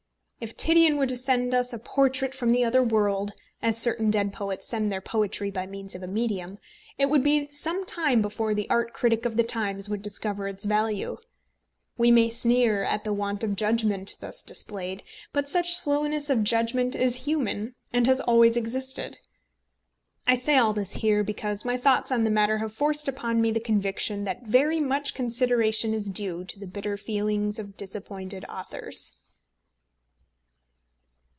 [0.43, 4.33] If Titian were to send us a portrait from the other world, as certain dead
[4.33, 6.57] poets send their poetry, by means of a medium,
[6.97, 10.65] it would be some time before the art critic of the Times would discover its
[10.65, 11.17] value.
[11.95, 16.95] We may sneer at the want of judgment thus displayed, but such slowness of judgment
[16.95, 19.19] is human and has always existed.
[20.25, 23.51] I say all this here because my thoughts on the matter have forced upon me
[23.51, 29.19] the conviction that very much consideration is due to the bitter feelings of disappointed authors.